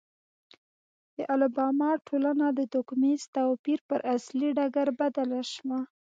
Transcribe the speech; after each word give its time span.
د 1.15 1.17
الاباما 1.33 1.91
ټولنه 2.07 2.47
د 2.57 2.59
توکمیز 2.73 3.21
توپیر 3.35 3.79
پر 3.89 3.99
اصلي 4.15 4.49
ډګر 4.57 4.87
بدله 4.99 5.39
شوه. 5.53 5.79